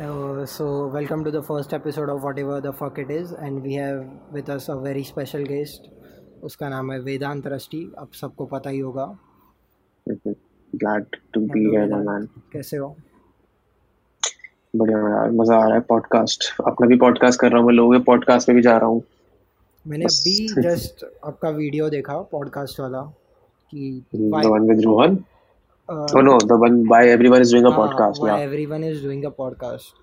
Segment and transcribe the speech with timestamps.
[0.00, 3.74] Uh, so, welcome to the first episode of whatever the fuck it is, and we
[3.74, 5.88] have with us a very special guest.
[6.42, 9.04] उसका नाम है वेदांत rusty अब सबको पता ही होगा।
[10.06, 12.06] To be hello here Vedant.
[12.08, 12.88] Man कैसे हो?
[14.76, 17.98] बढ़िया यार मज़ा आ रहा है पॉडकास्ट अपना भी पॉडकास्ट कर रहा हूँ मैं लोगों
[17.98, 19.02] के पॉडकास्ट पे भी जा रहा हूँ।
[19.86, 23.02] मैंने अभी जस्ट आपका वीडियो देखा पॉडकास्ट वाला
[23.74, 25.24] कि Rohan
[25.90, 28.84] uh, oh no the one why everyone is doing a हाँ podcast why yeah everyone
[28.84, 29.94] is doing a podcast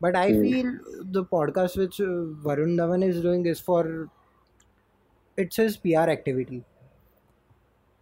[0.00, 0.42] but I Hmm.
[0.42, 0.72] feel
[1.18, 2.12] the podcast which uh,
[2.48, 4.10] Varun Dhawan is doing is for
[5.36, 6.64] it's his PR activity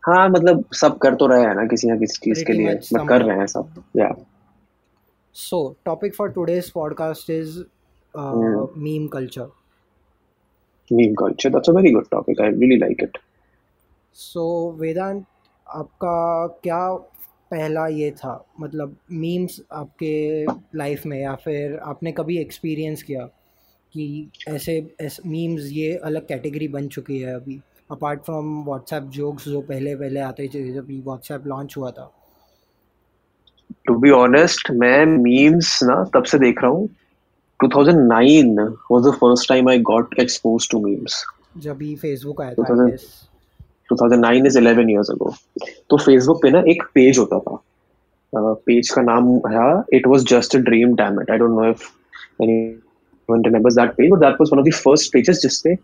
[0.06, 3.05] हाँ मतलब सब कर तो रहे हैं ना किसी ना किसी चीज़ के लिए बट
[3.09, 4.12] कर रहे हैं सब या
[5.32, 7.65] So, topic for today's podcast is
[8.15, 8.66] uh, Hmm.
[8.74, 9.51] meme culture.
[10.91, 13.16] meme culture that's a very good topic I really like it
[14.20, 14.43] So,
[14.80, 15.24] वेदांत
[15.80, 16.16] आपका
[16.65, 16.80] क्या
[17.52, 20.45] पहला ये था मतलब मीम्स आपके
[20.79, 23.24] लाइफ में या फिर आपने कभी एक्सपीरियंस किया
[23.93, 27.60] कि ऐसे ऐसे मीम्स ये अलग कैटेगरी बन चुकी है अभी?
[27.91, 32.10] अपार्ट फ्रॉम व्हाट्सएप जोक्स जो पहले पहले आते थे जब व्हाट्सएप लॉन्च हुआ था।
[33.87, 36.88] टू बी ऑनेस्ट मैं मीम्स ना तब से देख रहा हूँ।
[37.60, 38.57] 2009
[38.93, 41.19] was the first time I got exposed to memes
[41.59, 43.04] जब भी फेसबुक आया था 2000 गेस
[43.95, 45.32] 2009 is 11 years ago.
[45.90, 47.59] तो फेसबुक पे ना एक पेज होता था।
[48.66, 49.66] पेज का नाम है
[49.98, 51.90] it was just a dream damn it I don't know if
[52.43, 55.74] anyone remembers that page but that was one of the first pages जिसपे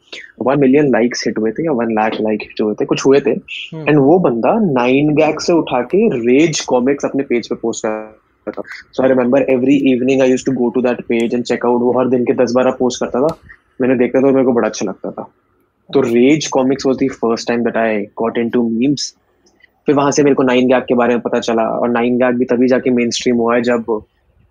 [0.45, 3.21] 1 million likes hit हुए थे या 1 lakh like hit हुए थे कुछ हुए
[3.27, 7.87] थे। एंड वो बंदा 9 गैग से उठा के रेज कॉमिक्स अपने पेज पे पोस्ट
[7.87, 11.45] करता था। So I remember every evening I used to go to that page and
[11.45, 13.37] check out वो हर दिन के 10 12 पोस्ट करता था।
[13.81, 15.31] मैंने देखा तो मेरे को बड़ा अच्छा लगता था।
[15.91, 19.15] तो rage comics was the first time that I got into memes
[19.87, 22.39] फिर वहाँ से मेरे को नाइन गैग के बारे में पता चला और नाइन गैग
[22.39, 23.85] भी तभी जाके मेन स्ट्रीम हुआ है जब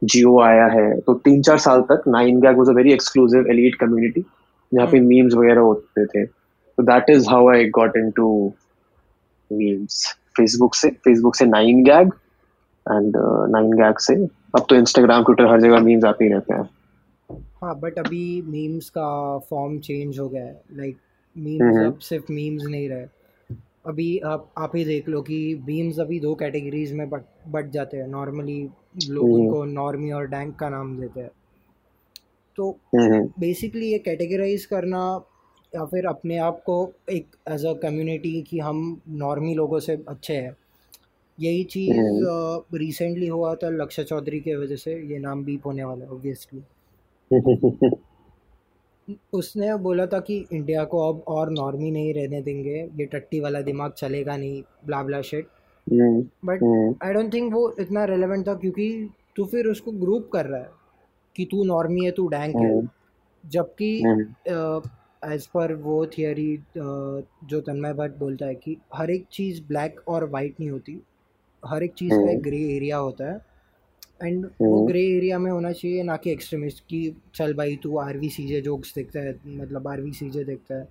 [0.01, 3.75] जियो आया है। तो तीन चार साल तक nine gag was a very exclusive elite
[3.75, 4.21] community
[4.71, 8.27] जहाँ पे मीम्स वगैरह होते थे। तो that is how I got into
[9.51, 10.05] memes
[10.37, 12.11] Facebook से फेसबुक से nine gag
[12.85, 13.17] and
[13.51, 16.69] nine gag से। अब तो इंस्टाग्राम ट्विटर हर जगह मीम्स आते ही रहते हैं।
[17.61, 20.97] हाँ बट अभी मीम्स का फॉर्म चेंज हो गया है। लाइक
[21.37, 23.05] मीम्स हम्म अब सिर्फ़ मीम्स नहीं रहे।
[23.85, 27.97] अभी आप आप ही देख लो कि मीम्स अभी दो कैटेगरीज में बट बट जाते
[27.97, 28.69] हैं। नॉर्मली
[29.09, 31.31] लोग उनको नॉर्मी और डैंक का नाम देते हैं।
[32.57, 32.79] तो
[33.39, 35.25] बेसिकली ये कैटेगराइज करना
[35.75, 40.33] या फिर अपने आप को एक एज अ कम्युनिटी कि हम नॉर्मी लोगों से अच्छे
[40.33, 40.55] हैं।
[41.39, 41.97] यही चीज़
[42.75, 46.63] रिसेंटली हुआ था लक्ष्य चौधरी के वजह से। ये नाम बीप होने वाला है ऑब्वियसली
[49.33, 53.61] उसने बोला था कि इंडिया को अब और नॉर्मी नहीं रहने देंगे ये टट्टी वाला
[53.61, 55.47] दिमाग चलेगा नहीं blah blah shit
[55.87, 56.95] hmm but hmm.
[57.03, 60.69] I don't think वो इतना रेलेवेंट था क्योंकि तू फिर उसको ग्रुप कर रहा है
[61.35, 62.71] कि तू नॉर्मी है तू डैंक है.
[62.71, 62.87] हम्म.
[63.43, 64.81] जबकि हम्म.
[65.33, 70.29] एज पर वो थियरी जो तन्मय भट्ट बोलता है कि हर एक चीज़ ब्लैक और
[70.29, 71.01] वाइट नहीं होती.
[71.65, 72.41] हर एक चीज़ का एक हम्म.
[72.41, 73.56] ग्रे एरिया होता है.
[74.23, 76.99] एंड वो हम्म। ग्रे एरिया में होना चाहिए ना कि एक्सट्रीमिस्ट कि
[77.35, 80.43] चल भाई तू R V C J jokes देखता है मतलब आर वी सी जे
[80.43, 80.87] देखता है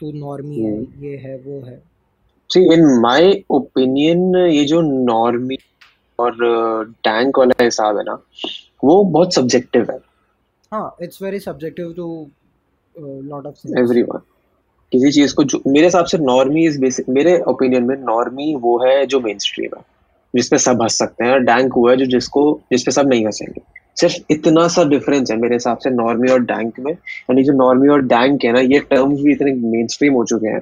[0.00, 1.76] तू नॉर्मी है हम्म। ये है वो है।
[2.50, 5.58] सी इन माय ओपिनियन ये जो नॉर्मी
[6.18, 6.36] और
[7.04, 8.18] टैंक वाला हिसाब है ना
[8.84, 9.98] वो बहुत सब्जेक्टिव है।
[10.72, 12.06] हाँ it's very subjective to
[12.96, 14.18] lot of everyone
[14.92, 18.78] किसी चीज़ को जो मेरे हिसाब से नॉर्मी इज़ बेसिक मेरे ओपिनियन में नॉर्मी वो
[18.78, 19.82] है जो मेन स्ट्रीम है।
[20.36, 23.60] जिसपे सब हंस सकते हैं और डैंक वो है जो जिसको जिसपे सब नहीं हंसेंगे।
[24.00, 27.88] सिर्फ़ इतना सा डिफरेंस है मेरे हिसाब से नॉर्मी और डैंक में। यानी जो नॉर्मी
[27.88, 30.60] और डैंक है ना ये टर्म्स भी इतने मेन स्ट्रीम हो चुके हैं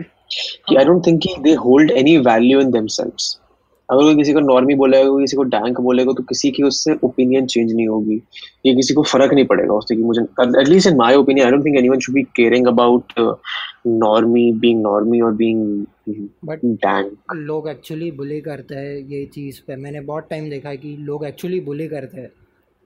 [0.68, 3.38] कि I don't think they hold any value in themselves
[3.92, 6.96] अगर कोई किसी को नॉर्मी बोलेगा कोई किसी को डैंक बोलेगा तो किसी की उससे
[7.04, 8.20] ओपिनियन चेंज नहीं होगी।
[8.66, 10.22] ये किसी को फ़र्क नहीं पड़ेगा उससे कि मुझे
[10.60, 13.12] at least in my opinion I don't think anyone should be caring about
[13.86, 15.84] normie being normie और बीइंग
[16.44, 20.76] बट डैंक लोग एक्चुअली बुली करते हैं ये चीज़ पे। मैंने बहुत टाइम देखा है
[20.76, 22.30] कि लोग एक्चुअली बुली करते हैं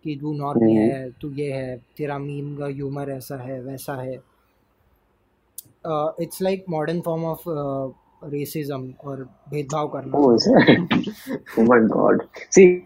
[0.05, 4.15] कि तू नॉर्मी है तू ये है तेरा मीम का ह्यूमर ऐसा है वैसा है।
[6.23, 7.49] It's like modern form of
[8.25, 9.17] racism और
[9.51, 11.09] भेदभाव करना। Oh, is it?
[11.59, 12.23] oh my god.
[12.51, 12.85] See,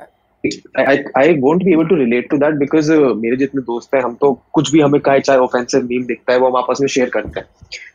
[0.76, 3.94] I, I, I won't be able to relate to that because uh, मेरे जितने दोस्त
[3.94, 6.78] हैं हम तो कुछ भी हमें काहे चाहे ऑफेंसिव मीम दिखता है वो हम आपस
[6.80, 7.46] में शेयर करते हैं।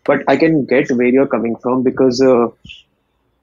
[0.09, 2.23] But I can get where you are coming from because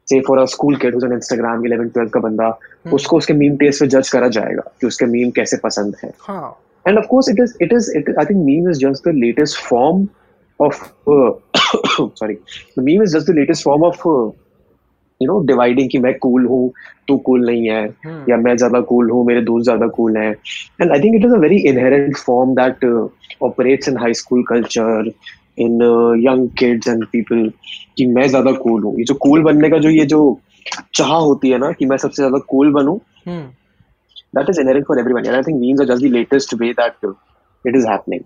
[0.09, 3.35] say for a school kid who's on Instagram 11 12 का बंदा हम्म। उसको उसके
[3.35, 6.59] मीम टेस्ट पे जज करा जाएगा कि उसके मीम कैसे पसंद है। हाँ।
[6.89, 9.59] And of course it is it is it, i think meme is just the latest
[9.67, 10.01] form
[10.67, 10.81] of
[11.15, 11.31] uh,
[12.21, 12.39] sorry.
[12.77, 14.31] The meme is just the latest form of uh,
[15.21, 16.73] you know dividing कि मैं cool हूँ
[17.09, 20.31] तू cool नहीं है हम्म या मैं ज़्यादा cool हूँ मेरे दोस्त ज़्यादा कूल हैं।
[20.81, 22.85] And I think it is a very inherent form that
[23.49, 25.11] operates in high school culture
[25.67, 25.83] in
[26.27, 27.49] young kids and people
[27.97, 30.21] कि मैं ज़्यादा कूल हूँ। ये जो कूल बनने का जो ये जो
[30.95, 32.99] चाह होती है ना कि मैं सबसे ज़्यादा कूल बनूं
[34.37, 36.95] that is inherent for everyone and i think memes are just the latest way that
[37.09, 37.11] uh,
[37.65, 38.23] it is happening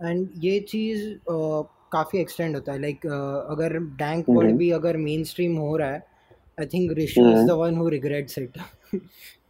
[0.00, 1.08] and ये चीज़
[1.92, 3.06] काफ़ी एक्सटेंड होता है। लाइक
[3.50, 4.56] अगर डैंक वर्ल्ड.
[4.56, 6.04] भी अगर मेन स्ट्रीम हो रहा है
[6.58, 7.46] I think Rishi is.
[7.46, 8.58] The one who regrets it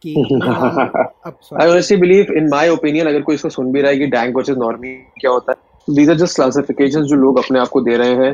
[0.03, 4.07] कि sorry honestly believe, in my opinion, अगर कोई इसको सुन भी रहा है कि
[4.07, 7.81] डैंक वर्सेस नॉर्मी क्या होता है these are just classifications जो लोग अपने आप को
[7.81, 8.33] दे रहे हैं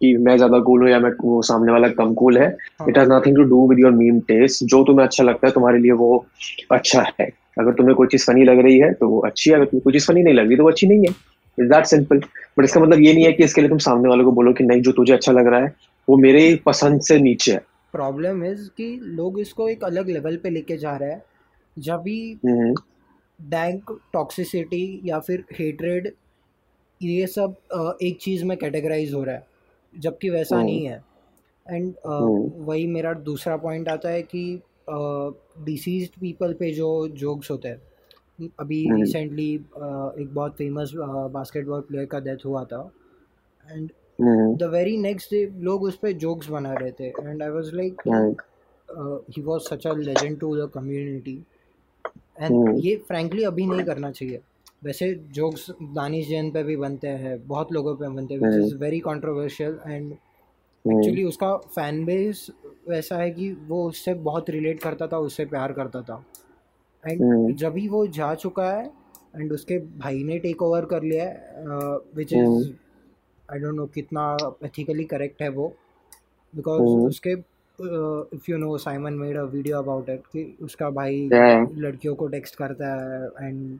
[0.00, 2.46] कि मैं ज़्यादा कूल हूँ या मैं वो सामने वाला कम कूल है।
[2.88, 5.78] It has nothing to do with your meme taste जो तुम्हें अच्छा लगता है तुम्हारे
[5.78, 6.24] लिए वो
[6.72, 7.26] अच्छा है।
[7.58, 9.92] अगर तुम्हें कोई चीज़ फनी लग रही है तो वो अच्छी है। अगर तुम्हें कोई
[9.92, 11.14] चीज़ फनी नहीं लग रही तो वो अच्छी नहीं है।
[11.58, 12.18] दैट सिंपल
[12.58, 14.64] बट इसका मतलब ये नहीं है कि इसके लिए तुम सामने वाले को बोलो कि
[14.64, 15.74] नहीं जो तुझे अच्छा लग रहा है
[16.08, 17.58] वो मेरे पसंद से नीचे है।
[17.92, 21.22] प्रॉब्लम इज़ कि लोग इसको एक अलग लेवल पे लेके जा रहे हैं।
[21.76, 22.74] जब भी हम्म,
[23.38, 26.10] डैंक टॉक्सिसिटी या फिर हेटरेड
[27.00, 29.46] ये सब एक चीज़ में कैटेगराइज हो रहा है।
[29.92, 31.02] जबकि वैसा हम्म। नहीं है।
[31.66, 34.60] And hmm. वही मेरा दूसरा पॉइंट आता है कि
[35.64, 36.86] डिसीज पीपल पे जो
[37.16, 37.82] जोक्स होते हैं
[38.60, 40.92] अभी हम्म। रिसेंटली एक बहुत फ़ेमस
[41.32, 42.82] बास्केटबॉल प्लेयर का डेथ हुआ था।
[43.66, 47.48] And hmm, the very next day लोग उस पर जोक्स बना रहे थे। And I
[47.50, 51.36] was like hmm, he was such a legend to the community
[52.38, 52.76] and hmm.
[52.78, 54.40] ये फ्रैंकली अभी नहीं करना चाहिए।
[54.84, 58.76] वैसे जोक्स दानिश जैन पे भी बनते हैं बहुत लोगों पे बनते हैं which is
[58.78, 62.46] very controversial and hmm, actually उसका फ़ैन बेस
[62.88, 66.24] वैसा है कि वो उससे बहुत रिलेट करता था उससे प्यार करता था।
[67.04, 68.84] And hmm. जब ही वो जा चुका है
[69.36, 71.34] एंड उसके भाई ने टेक ओवर कर लिया है
[72.16, 72.72] which is hmm.
[73.48, 74.24] I don't know कितना
[74.64, 75.68] एथिकली करेक्ट है वो
[76.54, 77.30] बिकॉज़ हम्म। उसके
[78.36, 81.68] if you know Simon made a video about it कि उसका भाई Yeah.
[81.78, 83.78] लड़कियों को टेक्स्ट करता है एंड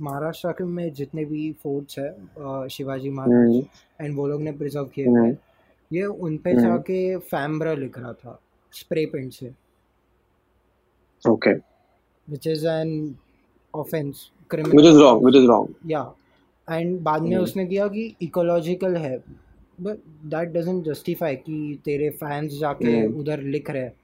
[0.00, 3.62] महाराष्ट्र के में जितने भी फोर्ट्स है शिवाजी महाराज हम्म,
[4.00, 5.38] एंड वो लोग ने प्रिजर्व किए हम्म। हुए हैं,
[5.90, 8.40] ये उन पे हम्म। जाके फैम्ब्रा लिख रहा था
[8.72, 9.52] स्प्रे पेंट से
[11.24, 11.54] Okay.
[12.28, 13.14] Which is an
[13.74, 15.22] offence Which criminal is wrong.
[15.22, 15.68] Which is wrong.
[15.86, 16.02] या
[16.68, 19.16] एंड बाद में हम्म। उसने किया कि इकोलॉजिकल है
[19.80, 23.94] बट दैट डजंट जस्टिफाई कि तेरे फैंस जाके हम्म। उधर लिख रहे हैं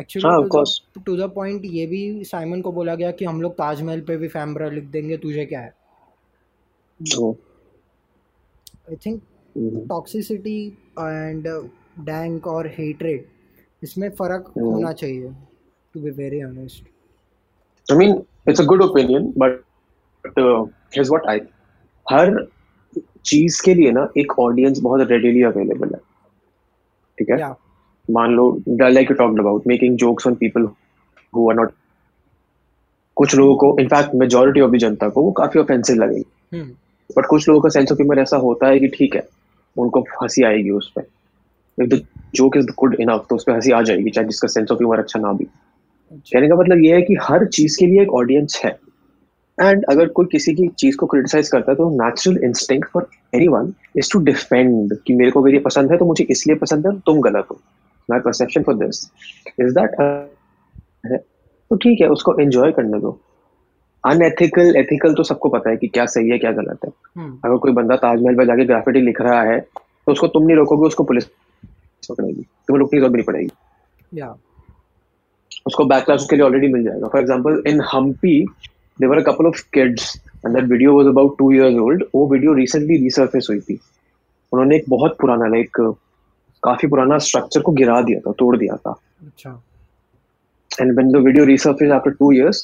[0.00, 4.16] एक्चुअली टू द पॉइंट ये भी साइमन को बोला गया कि हम लोग ताजमहल पे
[4.16, 5.74] भी फैम्ब्रा लिख देंगे तुझे क्या है.
[8.90, 9.22] I think.
[9.88, 10.58] Toxicity
[11.00, 11.46] and
[12.00, 13.24] dank और हेट्रेड
[13.82, 15.32] इसमें फ़र्क हम्म। होना चाहिए
[15.94, 16.91] to be very honest
[17.88, 19.62] I mean, it's a good opinion, but,
[20.24, 21.40] but uh, here's what I
[22.06, 22.46] हर
[23.24, 26.00] चीज़ के लिए ना एक ऑडियंस बहुत रेडिली अवेलेबल है।
[27.18, 27.36] ठीक है?
[28.08, 30.68] मान लो like you talked about making jokes on people
[31.32, 31.72] who are not
[33.16, 36.24] कुछ लोगों को इनफैक्ट मेजोरिटी ऑफ़ द जनता को वो काफ़ी ऑफेंसिव लगेगी।
[37.16, 39.26] बट कुछ लोगों का सेंस ऑफ़ ह्यूमर ऐसा होता है कि ठीक है
[39.76, 41.06] उनको हँसी आएगी उस पर
[41.78, 42.02] if the
[42.34, 44.98] joke is good enough तो उस पर हँसी आ जाएगी चाहे जिसका सेंस ऑफ़ ह्यूमर
[44.98, 45.46] अच्छा ना भी।
[46.12, 48.70] कहने का मतलब ये है कि हर चीज़ के लिए एक ऑडियंस है।
[49.58, 53.72] एंड अगर कोई किसी की चीज़ को क्रिटिसाइज करता है तो natural instinct for anyone
[53.98, 56.98] is to defend कि मेरे को अगर ये पसंद है तो मुझे इसलिए पसंद है
[57.06, 57.58] तुम गलत हो।
[58.08, 59.04] My perception for this
[59.60, 59.96] is that
[61.70, 63.18] तो ठीक है उसको एंजॉय करने दो।
[64.04, 67.56] अनएथिकल एथिकल तो सबको पता है कि क्या सही है क्या गलत है। हम्म। अगर
[67.56, 71.04] कोई बंदा ताजमहल पर जाके ग्राफिटी लिख रहा है तो उसको तुम नहीं रोकोगे उसको
[71.04, 71.24] पुलिस
[72.02, 73.48] पकड़ेगी तुम्हें रोकने की ज़रूरत नहीं पड़ेगी।
[74.12, 74.34] या
[75.66, 78.38] उसको बैकलैश उसके लिए ऑलरेडी मिल जाएगा। For example in Hampi
[78.98, 80.14] there were a couple of kids
[80.46, 83.78] and that video was about 2 years old वो वीडियो रिसेंटली रिसर्फेस हुई थी।
[84.52, 85.80] उन्होंने एक बहुत पुराना लाइक
[86.62, 89.60] काफ़ी पुराना स्ट्रक्चर को गिरा दिया था तोड़ दिया था। अच्छा।
[90.70, 92.58] And when the video resurfaced after two years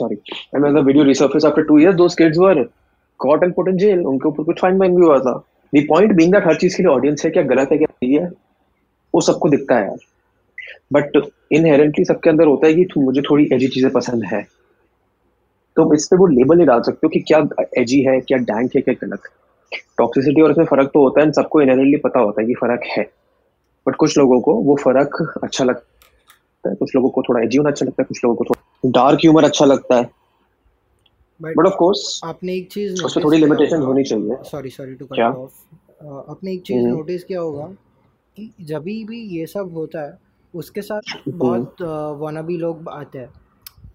[0.00, 0.16] sorry
[0.52, 2.66] and when the video resurfaced after two years those kids were
[3.20, 4.04] caught and put in jail.
[4.06, 5.32] उनके ऊपर कुछ फाइन वाइन भी हुआ था।
[5.72, 8.12] The point being that हर चीज़ के लिए ऑडियंस है क्या गलत है क्या सही
[8.14, 8.28] है
[9.14, 9.96] वो सबको दिखता है यार।
[10.92, 14.42] बट इनहेरेंटली सबके अंदर होता है कि तुम- मुझे थोड़ी एजी चीज़ें पसंद है।
[15.76, 18.76] तो इस पे वो लेबल नहीं डाल सकते हो कि क्या एजी है क्या डैंक
[18.76, 19.20] है क्या गलत।
[19.98, 23.10] टॉक्सिसिटी और इसमें फ़र्क तो होता है सबको इनहेरेंटली पता होता है कि फ़र्क है।
[23.88, 27.70] बट कुछ लोगों को वो फ़र्क अच्छा लगता है कुछ लोगों को थोड़ा एजी होना
[27.70, 30.10] अच्छा लगता है कुछ लोगों को थोड़ा डार्क ह्यूमर अच्छा लगता है।
[31.42, 35.20] बट ऑफ़ कोर्स आपने एक चीज़ उसमें थोड़ी लिमिटेशन होनी चाहिए। Sorry sorry to cut
[35.20, 35.52] off
[36.30, 37.66] आपने एक चीज़ हम्म। नोटिस किया होगा
[38.36, 40.18] कि जब भी ये सब होता है
[40.54, 41.82] उसके साथ हम्म। बहुत
[42.20, 43.32] वनाबी लोग आते हैं।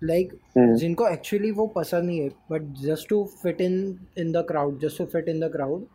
[0.04, 3.74] लाइक हम्म, जिनको एक्चुअली वो पसंद नहीं है but just to fit in
[4.18, 5.86] in the crowd just to fit in the crowd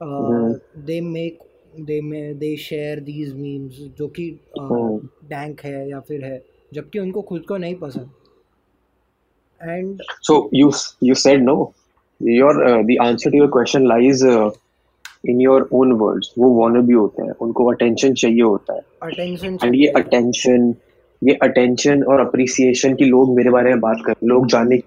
[0.00, 0.82] hmm.
[0.86, 1.38] They make
[1.80, 6.42] they में दे शेयर दीज मीम्स जो कि डैंक है या फिर है
[6.74, 8.10] जबकि उनको खुद को नहीं पसंद।
[9.60, 11.72] And so you you said no.
[12.20, 13.86] Your uh, the answer to your question
[15.30, 18.80] in your own words वो wannabe होते हैं उनको attention चाहिए होता है।
[19.64, 20.74] एंड ये attention
[21.22, 24.78] ये attention और appreciation की लोग मेरे बारे में बात कर लोग जानने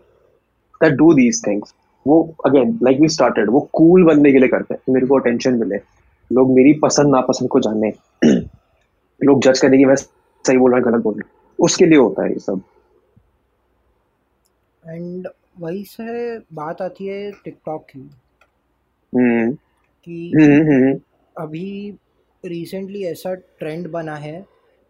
[0.84, 1.76] that do these things
[2.08, 5.08] वो अगेन लाइक वी स्टार्टेड वो कूल cool बनने के लिए करते हैं कि मेरे
[5.08, 5.76] को अटेंशन मिले।
[6.32, 7.94] लोग मेरी पसंद नापसंद को जाने।
[9.24, 11.98] लोग जज करने की मैं सही बोल रहा हूँ गलत बोल रहा हूँ। उसके लिए
[11.98, 12.62] होता है ये सब।
[14.88, 15.28] एंड
[15.60, 18.10] वही से बात आती है टिकटॉक की।
[19.16, 19.58] हम्म।
[20.08, 21.00] कि हम्म हम्म
[21.36, 21.98] अभी
[22.44, 24.40] रिसेंटली ऐसा ट्रेंड बना है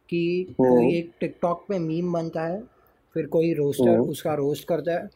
[0.10, 2.62] कि हम्म। कोई एक टिकटॉक पे मीम बनता है
[3.16, 5.08] फिर कोई रोस्टर। उसका रोस्ट करता है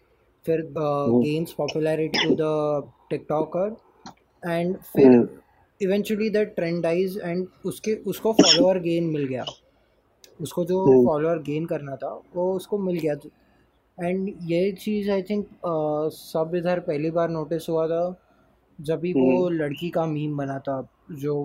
[0.46, 3.76] फिर gains popularity to the TikToker
[4.44, 5.28] and फिर।
[5.82, 9.46] Eventually that trend dies and उसके उसको फॉलोअर गेन मिल गया
[10.42, 13.14] उसको जो। फॉलोअर गेन करना था वो उसको मिल गया
[13.98, 15.48] एंड ये चीज़ आई थिंक
[16.14, 18.02] सब इधर पहली बार नोटिस हुआ था
[18.80, 20.82] जब भी वो हम्म। लड़की का मीम बना था
[21.24, 21.36] जो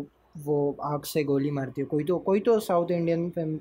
[0.47, 3.59] वो आग से गोली मारती है कोई तो कोई तो south Indian film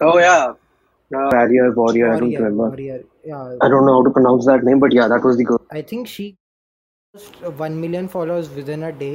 [1.12, 2.08] yeah, Warrior, Warrior.
[2.12, 2.68] I don't warrior remember.
[2.70, 5.46] Warrior या I don't know how to pronounce that name, but yeah, that was the
[5.50, 5.60] girl.
[5.74, 6.26] I think she
[7.60, 9.12] one million followers within a day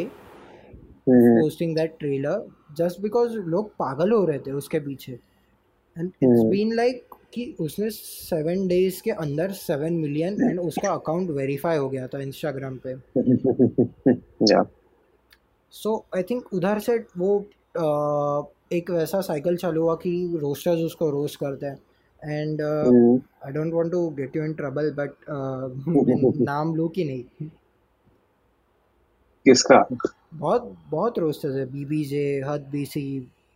[1.09, 2.47] posting that trailer
[2.79, 7.89] just because लोग पागल हो रहे थे उसके पीछे and it's. Been like कि उसने
[7.91, 12.95] seven days के अंदर सेवन मिलियन एंड उसका अकाउंट वेरीफाई हो गया था इंस्टाग्राम पे।
[15.73, 17.39] सो आई थिंक उधर से वो
[18.73, 21.79] एक वैसा साइकिल चालू हुआ कि रोस्टर्स उसको रोस्ट करते हैं।
[22.23, 25.11] And I don't want to get you in trouble but
[26.41, 27.49] नाम लूँ कि नहीं?
[29.47, 29.87] किसका?
[30.35, 33.07] बहुत बहुत रोस्टर्स है बीबीजे हद बीसी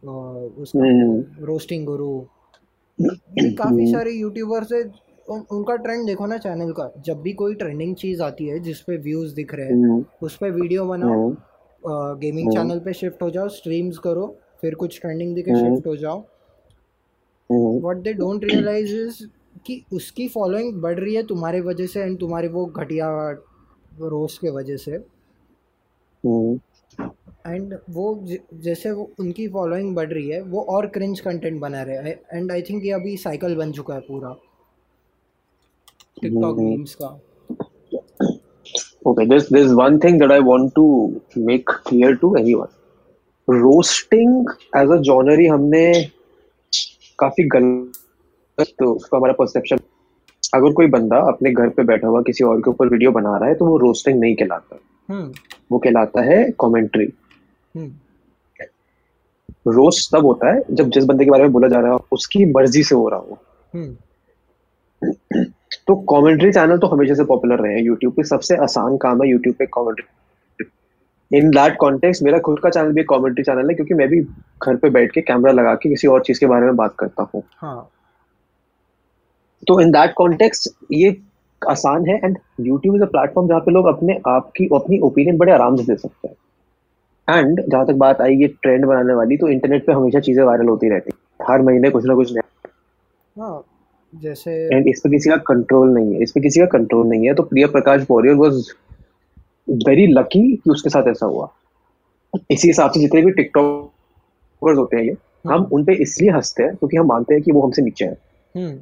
[0.02, 2.26] उसका रोस्टिंग गुरु ये
[2.98, 7.94] काफ़ी सारे यूट्यूबर्स है उन, उनका ट्रेंड देखो ना चैनल का जब भी कोई ट्रेंडिंग
[7.96, 12.18] चीज़ आती है जिस पे व्यूज़ दिख रहे हैं हम्म, उस पर वीडियो बनाओ हम्म,
[12.18, 14.26] गेमिंग हम्म। चैनल पे शिफ्ट हो जाओ स्ट्रीम्स करो
[14.60, 16.18] फिर कुछ ट्रेंडिंग दिखे हम्म। शिफ्ट हो जाओ।
[17.50, 19.22] हम्म, what they don't realize is
[19.66, 23.08] कि उसकी फॉलोइंग बढ़ रही है तुम्हारे वजह से एंड तुम्हारे वो घटिया
[24.02, 26.58] रोस्ट के वजह से। हम्म,
[27.46, 28.04] एंड वो
[28.64, 32.52] जैसे वो उनकी फॉलोइंग बढ़ रही है वो और क्रिंज कंटेंट बना रहे हैं। एंड
[32.52, 34.36] आई थिंक ये अभी साइकिल बन चुका है पूरा।
[36.22, 37.18] TikTok hmm. मीम्स का।
[39.06, 40.82] Okay, there's there's one thing that I want to
[41.46, 42.68] make clear to anyone.
[43.48, 44.36] Roasting
[44.80, 46.10] as a genre ही हमने
[47.18, 49.78] काफ़ी गलत तो उसका हमारा परसेप्शन
[50.54, 53.48] अगर कोई बंदा अपने घर पे बैठा हुआ किसी और के ऊपर वीडियो बना रहा
[53.48, 55.32] है तो वो रोस्टिंग नहीं कहलाता। हम्म।
[55.72, 57.21] वो कहलाता है कमेंट्री हम्म
[59.68, 62.44] रोस्ट तब होता है जब जिस बंदे के बारे में बोला जा रहा हो उसकी
[62.52, 63.38] मर्ज़ी से हो रहा हो।
[63.74, 63.96] हम्म।
[65.86, 69.28] तो कमेंट्री चैनल तो हमेशा से पॉपुलर रहे हैं। यूट्यूब पे सबसे आसान काम है
[69.30, 70.06] यूट्यूब पे कमेंट्री
[71.30, 74.20] इन दैट कॉन्टेक्स्ट मेरा खुद का चैनल भी एक कमेंट्री चैनल है क्योंकि मैं भी
[74.20, 77.28] घर पे बैठ के कैमरा लगा के किसी और चीज़ के बारे में बात करता
[77.34, 77.90] हूँ। हाँ।
[79.68, 81.16] तो इन दैट कॉन्टेक्स्ट ये
[81.62, 85.36] आसान है। And YouTube is a platform जहाँ पे लोग अपने आप की अपनी ओपिनियन
[85.38, 86.34] बड़े आराम से दे सकते हैं।
[87.28, 90.68] एंड जहाँ तक बात आई ये ट्रेंड बनाने वाली तो इंटरनेट पे हमेशा चीज़ें वायरल
[90.68, 91.12] होती रहती
[91.50, 92.70] हर महीने कुछ ना कुछ नया।
[93.36, 93.62] हाँ
[94.12, 97.26] जैसे एंड इस पे किसी का कंट्रोल नहीं है। इस पे किसी का कंट्रोल नहीं
[97.26, 98.70] है। तो Priya Prakash Varrier was
[99.86, 101.48] very lucky कि उसके साथ ऐसा हुआ।
[102.50, 105.16] इसी हिसाब से जितने भी टिकटॉकर्स होते हैं ये
[105.48, 108.16] हम उन पे इसलिए हँसते हैं क्योंकि हम मानते हैं कि वो हमसे नीचे हैं।
[108.54, 108.78] हम्म।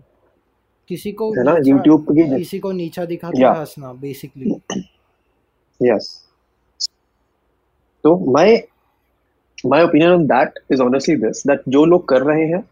[0.90, 1.56] किसी को है ना?
[1.66, 4.50] यूट्यूब किसी को नीचा दिखा के हंसना बेसिकली
[5.80, 6.08] यस
[8.04, 8.56] तो my
[9.66, 12.62] my opinion on that is honestly this that जो लोग कर रहे हैं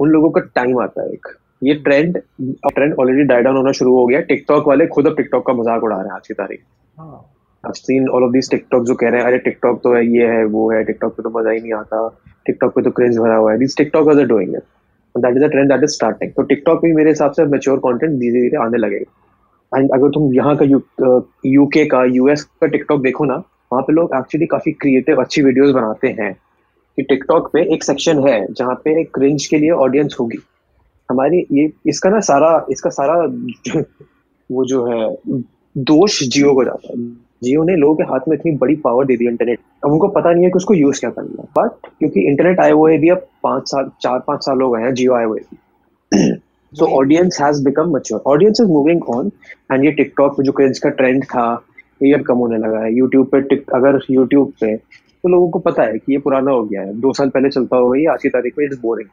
[0.00, 1.26] उन लोगों का टाइम आता है एक।
[1.62, 5.46] ये trend trend already die down होना शुरू हो गया। टिकटॉक वाले खुद अब टिकटॉक
[5.46, 6.60] का मज़ाक उड़ा रहे हैं आज की तारीख।
[6.96, 7.30] हाँ।
[7.64, 10.26] I've seen all of these TikTok जो कह रहे हैं अरे टिकटॉक तो है ये
[10.28, 12.08] है वो है टिकटॉक पे तो मज़ा ही नहीं आता
[12.46, 14.66] टिकटॉक पे तो क्रेज भरा हुआ है। TikTokers are doing it
[15.14, 17.78] and that is a trend that is starting तो टिकटॉक भी मेरे हिसाब से मेच्योर
[17.86, 20.64] कंटेंट धीरे धीरे आने लगेगा। एंड अगर तुम यहाँ का
[21.46, 23.42] यूके का यूएस का टिकटॉक देखो ना
[23.72, 26.36] वहाँ पे लोग एक्चुअली काफ़ी क्रिएटिव अच्छी वीडियोस बनाते हैं
[26.96, 30.38] कि टिकटॉक पे एक सेक्शन है जहाँ पे एक क्रिंज के लिए ऑडियंस होगी।
[31.10, 33.14] हमारी ये, इसका ना सारा, इसका सारा
[34.52, 35.16] वो जो है,
[35.78, 37.08] दोष जियो को जाता है।
[37.44, 40.32] जियो ने लोगों के हाथ में इतनी बड़ी पावर दे दी इंटरनेट अब उनको पता
[40.32, 43.26] नहीं है कि उसको यूज़ क्या करना है। बट क्योंकि इंटरनेट आए हुए भी अब
[43.42, 45.58] पाँच साल, चार, पाँच साल हो गए हैं जियो आए हुए भी।
[46.72, 49.30] So audience has become mature audience is moving on
[49.72, 51.64] and ये टिकटॉक पे जो क्रेज का ट्रेंड था
[52.00, 55.58] ये अब कम होने लगा है यूट्यूब पे टिक अगर यूट्यूब पे तो लोगों को
[55.58, 58.22] पता है कि ये पुराना हो गया है। दो साल पहले चलता होगा ये आज
[58.22, 59.08] की तारीख में it is boring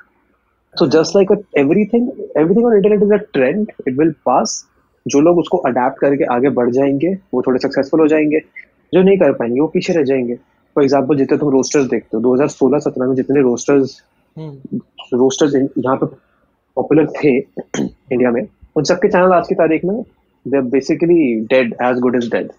[0.76, 4.64] so just like everything everything on internet is a trend it will pass
[5.06, 8.40] जो लोग उसको अडेप्ट करके आगे बढ़ जाएँगे वो थोड़े सक्सेसफुल हो जाएँगे।
[8.94, 10.36] जो नहीं कर पाएँगे वो पीछे रह जाएँगे।
[10.76, 14.02] फॉर एग्ज़ाम्पल जितने तुम रोस्टर्स देखते हो 2016-17 में जितने रोस्टर्स
[15.14, 16.06] रोस्टर्स यहाँ पे
[16.78, 17.38] पॉपुलर थे
[17.80, 18.42] इंडिया में
[18.76, 20.02] उन सबके चैनल आज की तारीख में
[20.46, 22.52] they basically dead as good as dead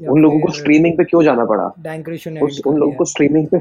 [0.00, 1.64] उन लोगों को स्ट्रीमिंग पे क्यों जाना पड़ा?
[2.42, 3.58] उस उन लोगों को स्ट्रीमिंग पे?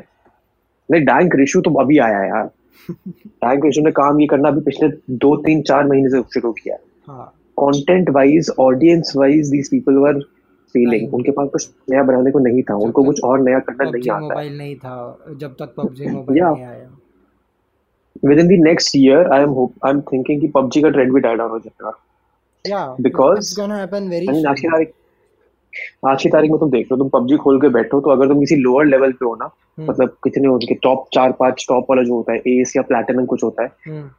[0.89, 2.49] नहीं डैंक रिशु तो अभी आया यार।
[2.91, 4.89] डैंक रिशु ने काम ये करना अभी पिछले
[5.23, 6.75] दो तीन चार महीने से शुरू किया
[7.57, 10.19] content wise audience wise these people were
[10.75, 14.11] feeling उनके पास कुछ नया बनाने को नहीं था। उनको कुछ और नया करना नहीं
[14.11, 14.95] आता मोबाइल नहीं था
[15.39, 16.89] जब तक पबजी मोबाइल नहीं आया।
[18.39, 21.19] Within the next year I am hope I am thinking कि पबजी का ट्रेंड भी
[21.19, 21.91] डाई डाउन हो जाएगा।
[22.65, 24.93] Yeah because it's gonna happen very की तारीख
[26.07, 28.39] आज की तारीख में तुम देख लो तुम पबजी खोल के बैठो तो अगर तुम
[28.39, 32.03] किसी लोअर लेवल पे हो ना हम्म। मतलब कितने उनके टॉप चार पाँच टॉप वाला
[32.03, 34.09] जो होता है एस या प्लेटिनम कुछ होता है हम्म।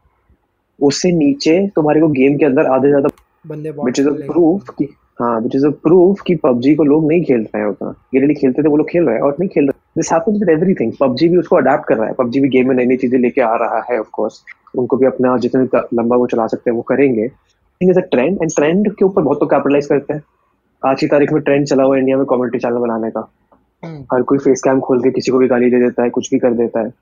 [0.79, 3.09] उससे नीचे तुम्हारे को गेम के अंदर आधे ज़्यादा
[3.45, 4.89] बंदे विच इज़ अ प्रूफ कि
[5.21, 8.35] हाँ विच इज़ अ प्रूफ कि पबजी को लोग नहीं खेल रहे हैं उतना। ये
[8.35, 10.93] खेलते थे वो लोग खेल रहे हैं और नहीं खेल रहे। This happens with everything
[11.01, 13.41] PUBG भी उसको अडेप्ट कर रहा है। पबजी भी गेम में नई नई चीज़ें लेके
[13.41, 14.43] आ रहा है ऑफ़ कोर्स
[14.79, 17.29] उनको भी अपना जितने लंबा वो चला सकते हैं वो करेंगे।
[17.81, 20.23] ट्रेंड एंड ट्रेंड के ऊपर बहुत तो कैपिटलाइज करते हैं।
[20.83, 23.21] आज की तारीख में ट्रेंड चला हुआ इंडिया में कॉमेडी चैनल बनाने का।
[23.83, 26.31] हम्म। हर कोई फेस कैम खोल के किसी को भी गाली दे देता है कुछ
[26.31, 26.93] भी कर देता है।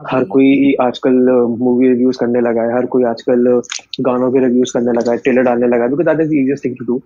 [0.00, 1.12] हर कोई आजकल
[1.60, 3.60] मूवी रिव्यूज़ करने लगा है हर कोई आजकल
[4.08, 6.76] गानों के रिव्यूज़ करने लगा है ट्रेलर डालने लगा है because that is easiest thing
[6.78, 7.00] to do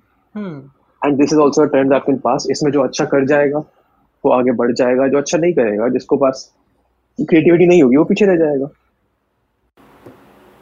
[1.02, 3.59] and this is also a trend that can pass इसमें जो अच्छा कर जाएगा
[4.25, 6.50] वो आगे बढ़ जाएगा जो अच्छा नहीं करेगा जिसको पास
[7.19, 8.69] क्रिएटिविटी नहीं होगी वो पीछे रह जाएगा।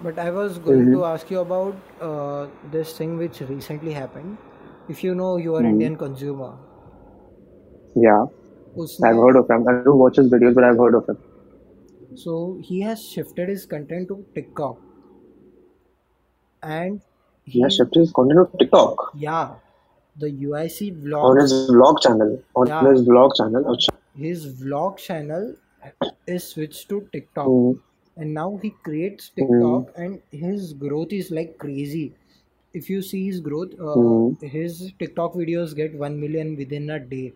[0.02, 0.92] But I was going mm-hmm.
[0.94, 4.38] to ask you about uh, this thing which recently happened.
[4.88, 5.70] If you know you are mm-hmm.
[5.70, 6.54] Indian consumer.
[7.94, 8.24] Yeah.
[9.04, 9.68] I've heard of him.
[9.68, 11.18] I don't watch his videos, but I've heard of him.
[12.14, 14.78] So he has shifted his content to TikTok.
[16.62, 17.02] And
[17.44, 19.12] he, he has shifted his content to TikTok.
[19.14, 19.54] Yeah.
[20.16, 21.24] The UIC vlog.
[21.24, 22.42] On his vlog channel.
[22.56, 22.90] On yeah.
[22.90, 23.76] his vlog channel.
[24.16, 25.54] His vlog channel
[26.26, 27.46] is switched to TikTok.
[27.46, 27.80] Mm-hmm
[28.20, 29.96] and now he creates TikTok mm.
[29.96, 32.14] and his growth is like crazy.
[32.72, 34.42] If you see his growth, uh, mm.
[34.42, 37.32] his TikTok videos get 1 million within a day.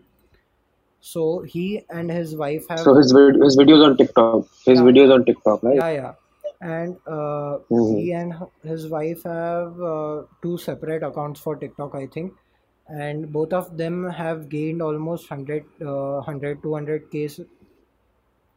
[1.01, 2.79] So he and his wife have.
[2.79, 4.45] So his, his videos on TikTok.
[4.65, 5.75] His yeah, videos on TikTok, right?
[5.75, 6.13] Yeah, yeah.
[6.61, 7.97] And uh, mm-hmm.
[7.97, 12.33] he and his wife have uh, two separate accounts for TikTok, I think.
[12.87, 17.27] And both of them have gained almost 100, uh, 100 200 k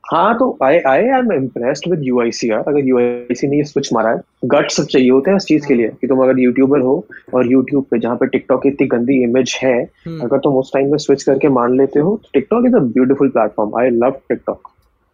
[0.09, 3.64] हाँ तो I I am impressed with UIC यार अगर U I C ने ये
[3.64, 6.38] switch मारा है गट सब चाहिए होते हैं इस चीज़ के लिए कि तुम अगर
[6.40, 6.94] यूट्यूबर हो
[7.35, 9.75] और यूट्यूब पे जहाँ पे टिकटॉक की इतनी गंदी इमेज है
[10.07, 12.81] हम्म। अगर तुम उस टाइम में स्विच करके मान लेते हो तो TikTok is a
[12.88, 14.71] beautiful platform I love TikTok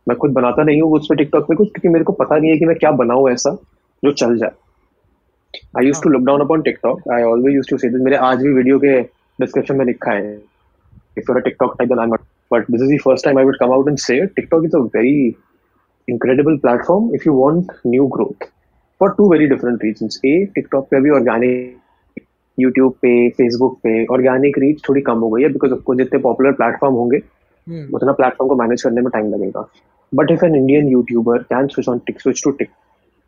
[0.06, 2.50] मैं खुद बनाता नहीं हूँ उस पर टिकटॉक पे कुछ क्योंकि मेरे को पता नहीं
[2.50, 3.56] है कि मैं क्या बनाऊँ ऐसा
[4.02, 4.50] जो चल जाए।
[5.78, 8.52] I used to look down upon TikTok I always used to say मेरे आज भी
[8.52, 9.00] वीडियो के
[9.38, 10.34] डिस्क्रिप्शन में लिखा है।
[11.18, 12.16] If your TikTok type I
[12.54, 14.34] but this is the first time I would come out and say it.
[14.36, 15.36] TikTok is a very
[16.08, 18.50] incredible platform if you want new growth
[19.00, 20.20] for two very different reasons.
[20.24, 21.80] A, TikTok पे भी organic
[22.58, 26.52] YouTube पे Facebook पे organic reach थोड़ी कम हो गई है because आपको जितने पॉपुलर
[26.60, 27.94] प्लेटफॉर्म होंगे hmm.
[27.94, 29.66] उतना प्लेटफॉर्म को मैनेज करने में टाइम लगेगा
[30.12, 32.68] but if an Indian YouTuber can switch on tick switch to tick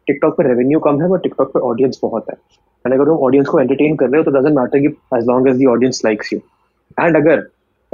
[0.06, 2.36] TikTok पे रेवेन्यू कम है बट टिकटॉक पे ऑडियंस बहुत है
[2.84, 5.48] एंड अगर तुम ऑडियंस को एंटरटेन कर रहे हो तो डजेंट मैटर कि as long
[5.48, 6.40] as the audience likes you
[7.00, 7.46] and अगर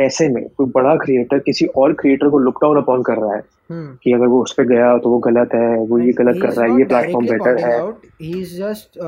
[0.05, 3.41] ऐसे में कोई बड़ा क्रिएटर किसी और क्रिएटर को लुक डाउन अपॉन कर रहा है
[3.41, 4.03] hmm.
[4.03, 6.65] कि अगर वो उस पर गया तो वो गलत है वो ये गलत कर रहा
[6.65, 7.79] है ये प्लेटफॉर्म बेटर है।
[8.23, 8.99] ही इज़ जस्ट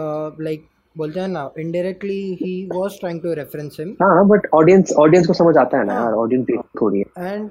[0.41, 0.65] लाइक
[0.97, 5.33] बोलते हैं ना indirectly he was trying to reference him हाँ बट ऑडियंस ऑडियंस को
[5.33, 7.51] समझ आता है ना यार ऑडियंस देख थोड़ी है। एंड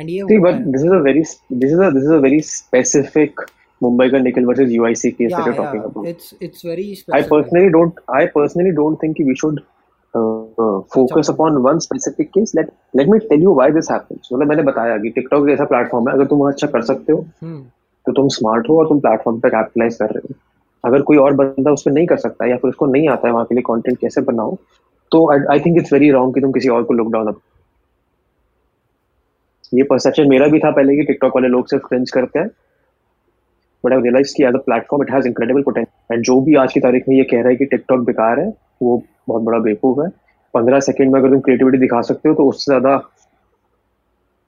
[0.00, 2.40] एंड ये see but this is a very this is a this is a very
[2.40, 3.40] specific
[3.82, 7.68] Mumbai का निकल versus UIC case that you talking about it's it's very I personally
[7.68, 9.60] don't I personally don't think we should
[10.60, 14.62] focus upon one specific case let let me tell you why this happens मतलब मैंने
[14.62, 17.60] बताया कि TikTok जैसा platform है अगर तुम अच्छा कर सकते हो hmm.
[18.06, 20.34] तो तुम स्मार्ट हो और तुम प्लेटफॉर्म पे कैपिटलाइज कर रहे हो।
[20.84, 23.32] अगर कोई और बंदा उस पर नहीं कर सकता या फिर उसको नहीं आता है
[23.34, 24.56] वहाँ के लिए कंटेंट कैसे बनाओ
[25.12, 27.34] तो I think it's very wrong कि तुम किसी और को लुक डाउन
[29.74, 32.48] ये परसेप्शन मेरा भी था पहले कि टिकटॉक वाले लोग सिर्फ़ क्रिंज करते हैं।
[33.84, 36.72] बट आई रियलाइज़ कि as a platform it has incredible potential and जो भी आज
[36.72, 38.48] की तारीख में ये कह रहा है कि टिकटॉक बेकार है
[38.82, 40.08] वो बहुत बड़ा बेवकूफ़ है।
[40.54, 42.96] पंद्रह सेकंड में अगर तुम क्रिएटिविटी दिखा सकते हो तो उससे ज़्यादा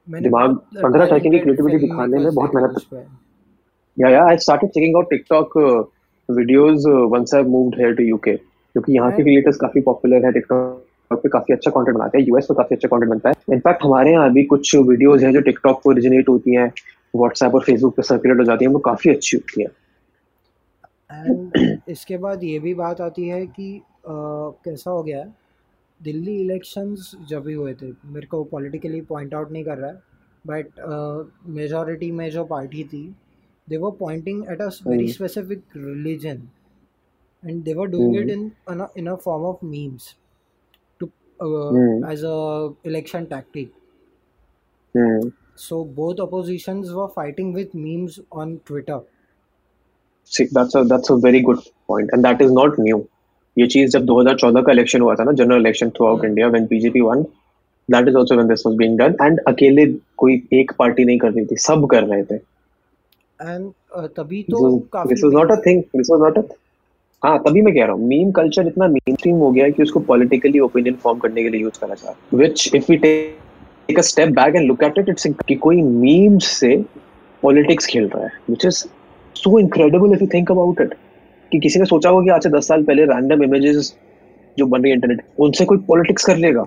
[0.08, 3.08] दिमाग पंद्रह सेकंड की क्रिएटिविटी दिखाने में बहुत मेहनत
[3.96, 5.56] yeah yeah I started checking out TikTok
[6.28, 10.86] videos once I moved here to UK क्योंकि यहाँ के क्रिएटर्स काफ़ी पॉपुलर है टिकटॉक
[11.12, 14.10] पे काफ़ी अच्छा कंटेंट बनाते हैं यूएस में काफ़ी अच्छा कंटेंट बनता है। इनफैक्ट हमारे
[14.12, 16.72] यहाँ अभी कुछ वीडियोज़ हैं जो टिकटॉक पर ओरिजिनेट होती हैं
[17.14, 19.70] व्हाट्सएप और फेसबुक पे सर्कुलेट हो जाती हैं वो काफ़ी अच्छी होती हैं।
[21.24, 24.12] एंड इसके बाद ये भी बात आती है कि आ,
[24.64, 25.28] कैसा हो गया है?
[26.02, 30.02] दिल्ली इलेक्शंस जब भी हुए थे मेरे को पॉलिटिकली पॉइंट आउट नहीं कर रहा है
[30.46, 33.02] बट मेजॉरिटी में जो पार्टी थी
[33.68, 36.48] they were pointing at a very specific religion
[37.42, 38.22] and they were doing mm.
[38.22, 40.14] it in in a, in a form of memes
[41.00, 41.10] to
[41.40, 42.10] uh, mm.
[42.10, 43.70] as a election tactic
[44.94, 45.32] mm.
[45.54, 49.00] so both oppositions were fighting with memes on twitter
[50.24, 53.08] see that's a that's a very good point and that is not new
[53.56, 57.00] ये चीज़ जब 2014 का election हुआ था ना general election throughout India when BJP
[57.00, 57.22] won
[57.88, 59.86] that is also when this was being done and अकेले
[60.16, 64.78] कोई एक party नहीं कर रही थी सब कर रहे थे। एंड uh, तभी तो
[64.92, 66.42] काफ़ी this was not a thing this was not a
[67.22, 69.82] हाँ तभी मैं कह रहा हूँ मीम कल्चर इतना मेन स्ट्रीम हो गया है कि
[69.82, 74.02] उसको पॉलिटिकली ओपिनियन फॉर्म करने के लिए यूज़ करा जाए which if we take a
[74.10, 76.76] step back and look at it it's कि कोई मीम्स से
[77.42, 78.84] पॉलिटिक्स खेल रहा है which is
[79.36, 80.94] so incredible if you think about it
[81.52, 83.94] कि किसी ने सोचा होगा कि आज से दस साल पहले रैंडम इमेजेस
[84.58, 86.62] जो बन रही है इंटरनेट उनसे कोई पॉलिटिक्स कर लेगा।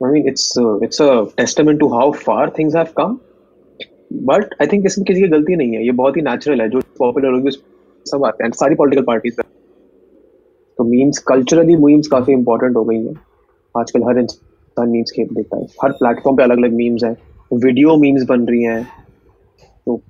[0.00, 3.18] I mean it's it's a testament to how far things have come
[4.26, 6.80] but I think इसमें किसी की गलती नहीं है। ये बहुत ही नेचुरल है। जो
[6.98, 7.50] पॉपुलर होगी,
[8.06, 9.40] सब आते हैं। सारी पॉलिटिकल पार्टीज़
[10.78, 13.14] तो मीम्स कल्चरली मीम्स काफ़ी इंपॉर्टेंट हो गई हैं।
[13.74, 17.16] आजकल हर इंसान मीम्स खेल देता है। हर प्लेटफॉर्म पे अलग अलग मीम्स हैं।
[17.54, 18.82] वीडियो मीम्स बन रही हैं।
[19.86, 20.00] तो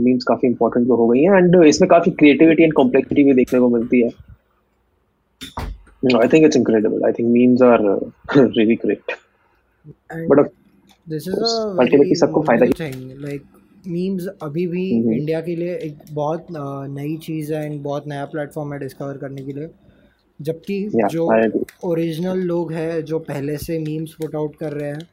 [0.00, 3.68] मीम्स काफ़ी इंपॉर्टेंट हो गई हैं एंड इसमें काफ़ी क्रिएटिविटी एंड कॉम्प्लेक्सिटी भी देखने को
[3.68, 4.08] मिलती है।
[6.16, 7.80] I think it's incredible I think memes are
[8.36, 9.12] really great
[10.30, 10.46] but
[11.06, 11.42] this is
[11.80, 13.42] ultimately सबको फ़ायदा ही लाइक
[13.86, 18.72] मीम्स अभी भी इंडिया के लिए एक बहुत नई चीज़ है एंड बहुत नया प्लेटफॉर्म
[18.72, 19.68] है डिस्कवर करने के लिए।
[20.40, 21.26] जबकि yeah, जो
[21.84, 25.08] ओरिजिनल लोग हैं जो पहले से मीम्स पुट आउट कर रहे हैं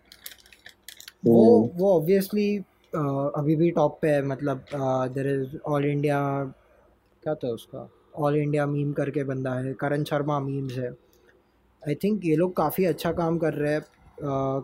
[1.26, 1.80] वो hmm.
[1.80, 2.60] वो ऑब्वियसली
[2.96, 4.66] अभी भी टॉप पे है मतलब
[5.14, 6.20] देर इज़ ऑल इंडिया
[7.24, 7.90] क्या था उसका?
[8.18, 10.90] ऑल इंडिया मीम करके बंदा है, करण शर्मा मीम्स है।
[11.84, 13.82] आई थिंक ये लोग काफ़ी अच्छा काम कर रहे हैं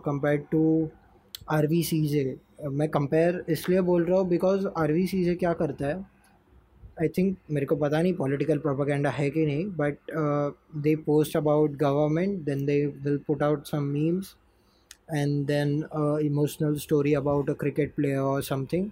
[0.04, 0.88] compare to
[1.52, 2.24] R V C J
[2.70, 6.04] मैं कंपेयर इसलिए बोल रहा हूँ because R V C J क्या करता है?
[7.00, 9.96] आई थिंक मेरे को पता नहीं पॉलिटिकल प्रोपागेंडा है कि नहीं but
[10.82, 14.34] they post about government then they will put out some memes
[15.12, 18.90] and then uh, emotional story about a cricket player or something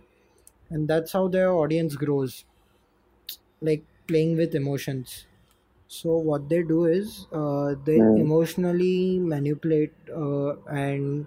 [0.70, 2.44] and that's how their audience grows
[3.62, 5.26] like playing with emotions
[5.90, 8.20] so what they do is uh, they mm.
[8.20, 11.26] emotionally manipulate uh, and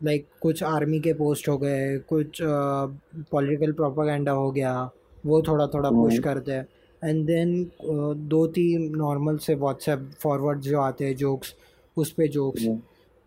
[0.00, 4.72] like कुछ army के post हो गए कुछ political propaganda हो गया
[5.26, 6.66] वो थोड़ा थोड़ा पुश हम्म। करते हैं
[7.02, 7.52] एंड देन
[8.30, 11.54] दो तीन नॉर्मल से व्हाट्सएप फॉरवर्ड जो आते हैं जोक्स
[11.96, 12.66] उस पर jokes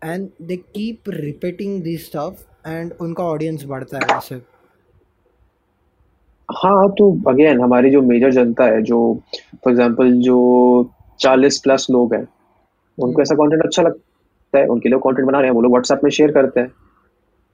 [0.04, 4.34] and they keep repeating this stuff and उनका ऑडियंस बढ़ता है वैसे।
[6.48, 9.22] हाँ तो अगेन हमारी जो मेजर जनता है, जो
[9.54, 12.28] फॉर एग्जांपल जो चालीस प्लस लोग हैं,
[12.98, 16.00] उनको। ऐसा कंटेंट अच्छा लगता है, उनके लिए कंटेंट बना रहे हैं, वो लोग व्हाट्सएप
[16.04, 16.72] में शेयर करते हैं।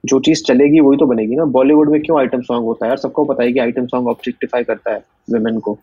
[0.05, 2.89] जो चीज़ चलेगी, वही तो बनेगी ना। बॉलीवुड में क्यों आइटम सॉन्ग होता है?
[2.89, 5.03] यार, सबको पता है कि आइटम सॉन्ग ऑब्जेक्टिफाई करता है
[5.33, 5.77] वुमेन को।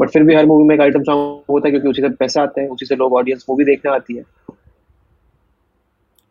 [0.00, 2.40] बट फिर भी हर मूवी में एक आइटम सॉन्ग होता है, क्योंकि उसी से पैसे
[2.40, 4.24] आते हैं, उसी से लोग ऑडियंस मूवी देखने आती है।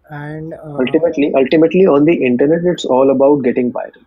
[0.09, 4.05] And uh, ultimately ultimately on the internet it's all about getting viral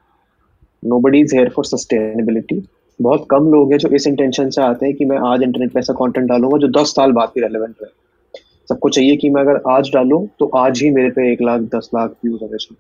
[0.83, 2.63] nobody is here for sustainability
[3.01, 5.81] बहुत कम लोग हैं जो इस इंटेंशन से आते हैं कि मैं आज इंटरनेट पे
[5.81, 9.61] ऐसा कंटेंट डालूँगा जो दस साल बाद भी रेलेवेंट रहे सबको चाहिए कि मैं अगर
[9.71, 12.77] आज डालूं तो आज ही मेरे पे एक लाख दस लाख व्यूज़ आने चाहिए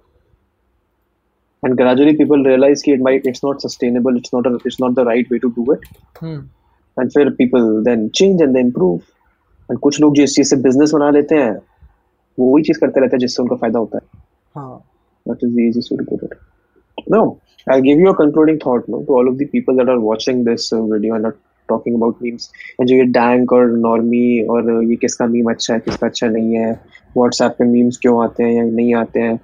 [1.62, 4.94] and gradually people realize that it might it's not sustainable it's not a, it's not
[4.94, 5.87] the right way to do it
[6.20, 6.40] hmm.
[6.96, 9.00] and फिर people then change and they improve
[9.68, 11.55] and कुछ लोग जो इस चीज़ से business बना लेते हैं
[12.38, 14.20] वो वही चीज़ करते रहते हैं जिससे उनका फ़ायदा होता है।
[14.55, 14.75] हाँ।
[15.27, 17.25] What is the easiest way to put it no
[17.66, 20.44] I give you a concluding thought no to all of the people that are watching
[20.46, 21.33] this video and are
[21.68, 25.75] talking about memes and जो ये dank और normie और uh, ये किसका meme अच्छा
[25.75, 26.70] है किसका अच्छा नहीं है
[27.16, 29.37] व्हाट्सएप पे मीम्स क्यों आते हैं या नहीं आते हैं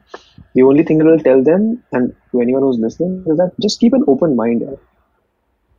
[0.57, 3.81] the only thing will tell them and to anyone who is listening is that just
[3.81, 4.65] keep an open mind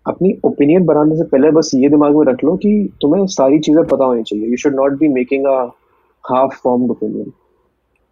[0.06, 2.72] अपनी ओपिनियन बनाने से पहले बस ये दिमाग में रख लो कि
[3.02, 5.56] तुम्हें सारी चीज़ें पता होनी चाहिए। You should not be making a
[6.26, 7.32] half formed opinion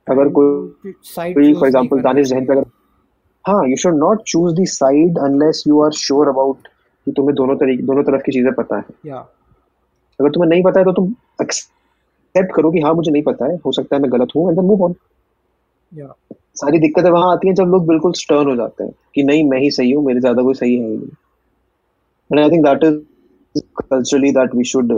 [0.08, 0.94] अगर कोई
[1.34, 2.66] कोई फॉर एग्जांपल दानिश जहन पे अगर
[3.46, 6.68] हाँ you should not choose the side unless you are sure about
[7.08, 9.18] कि तुम्हें दोनों तरीके दोनों तरफ़ की चीज़ें पता है। या
[10.20, 13.56] अगर तुम्हें नहीं पता है तो तुम एक्सेप्ट करो कि हाँ मुझे नहीं पता है
[13.66, 14.96] हो सकता है मैं गलत हूँ एंड देन मूव ऑन
[16.56, 19.60] सारी दिक्कतें वहाँ आती हैं जब लोग बिल्कुल स्टर्न हो जाते हैं कि नहीं मैं
[19.60, 21.10] ही सही हूँ मेरे ज़्यादा कोई सही है ही नहीं।
[22.32, 24.94] And I think that is culturally that we should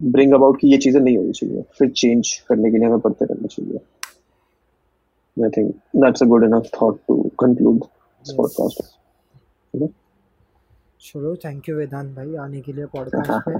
[0.00, 3.24] bring about कि ये चीज़ें नहीं होनी चाहिए। फिर चेंज करने के लिए हमें पढ़ते
[3.24, 3.78] रहना चाहिए।
[5.36, 8.82] I think that's a good enough thought to conclude this podcast
[11.00, 13.58] चलो थैंक यू वेदांत भाई आने के लिए पॉडकास्ट पे।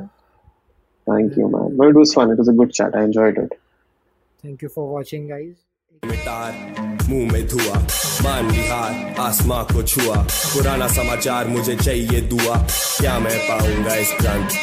[1.07, 3.55] Thank you man but it was fun it was a good chat I enjoyed it
[4.44, 5.57] thank you for watching guys
[7.11, 7.79] मुँह में धुआ
[8.24, 12.57] मान लिहार आसमां को छुआ। पुराना समाचार मुझे चाहिए दुआ।
[13.01, 14.57] क्या मैं पाऊँगा इस क्रांति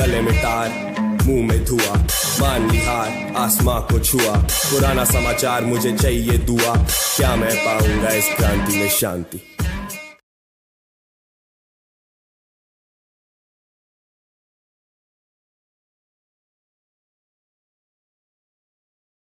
[0.00, 0.87] गले में तार
[1.28, 1.96] मुँह में धुआ।
[2.40, 6.76] मान निहार, आसमां को छुआ। पुराना समाचार मुझे चाहिए दुआ।
[7.16, 9.57] क्या मैं पाऊँगा इस क्रांति में शांति?